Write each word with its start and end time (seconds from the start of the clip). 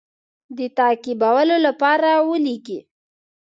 د 0.57 0.59
تعقیبولو 0.77 1.55
لپاره 1.67 2.09
ولېږي. 2.29 2.79